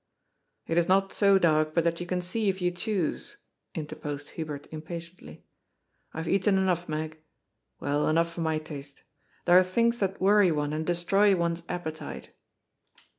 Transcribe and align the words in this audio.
*^ 0.01 0.03
It 0.65 0.79
is 0.79 0.87
not 0.87 1.13
so 1.13 1.37
dark 1.37 1.75
but 1.75 1.83
that 1.83 1.99
you 1.99 2.07
can 2.07 2.21
see 2.21 2.49
if 2.49 2.59
you 2.59 2.71
choose," 2.71 3.37
interposed 3.75 4.29
Hubert 4.29 4.67
impatiently. 4.71 5.45
^'I 6.15 6.17
have 6.17 6.27
eaten 6.27 6.57
enough, 6.57 6.89
Meg. 6.89 7.19
Well, 7.79 8.07
enough 8.09 8.33
for 8.33 8.41
my 8.41 8.57
taste. 8.57 9.03
There 9.45 9.59
are 9.59 9.63
things 9.63 9.99
that 9.99 10.19
worry 10.19 10.51
one 10.51 10.73
and 10.73 10.87
destroy 10.87 11.35
one's 11.35 11.61
appetite." 11.69 12.31